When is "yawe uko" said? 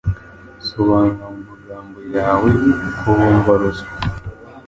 2.15-3.07